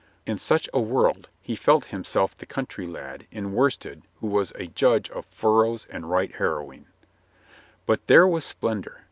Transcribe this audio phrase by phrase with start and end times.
[0.25, 4.65] In such a world he felt himself the country lad in worsted who was a
[4.65, 6.87] judge of furrows and right harrowing.
[7.85, 8.99] But there was splendor.